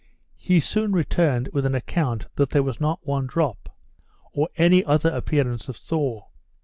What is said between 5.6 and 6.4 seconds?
of thaw.